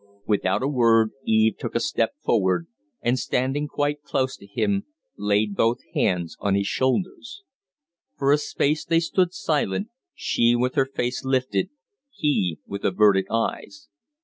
Without 0.25 0.63
a 0.63 0.67
word 0.67 1.11
Eve 1.25 1.57
took 1.59 1.75
a 1.75 1.79
step 1.79 2.15
forward, 2.23 2.65
and, 3.03 3.19
standing 3.19 3.67
quite 3.67 4.01
close 4.01 4.35
to 4.35 4.47
him, 4.47 4.87
laid 5.15 5.55
both 5.55 5.77
hands 5.93 6.35
on 6.39 6.55
his 6.55 6.65
shoulders. 6.65 7.43
For 8.17 8.31
a 8.31 8.39
space 8.39 8.83
they 8.83 8.99
stood 8.99 9.31
silent, 9.31 9.89
she 10.15 10.55
with 10.55 10.73
her 10.73 10.87
face 10.87 11.23
lifted, 11.23 11.69
he 12.09 12.57
with 12.65 12.83
averted 12.83 13.27
eyes. 13.29 13.89